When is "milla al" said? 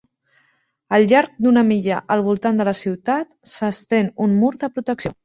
1.67-2.23